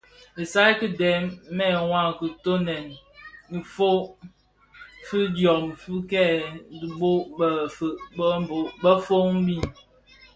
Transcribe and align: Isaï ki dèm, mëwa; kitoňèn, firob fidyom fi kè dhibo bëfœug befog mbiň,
Isaï 0.43 0.73
ki 0.79 0.87
dèm, 0.99 1.23
mëwa; 1.57 2.01
kitoňèn, 2.17 2.87
firob 3.73 4.03
fidyom 5.07 5.65
fi 5.81 5.93
kè 6.11 6.25
dhibo 6.79 7.11
bëfœug 7.37 8.47
befog 8.81 9.25
mbiň, 9.41 9.65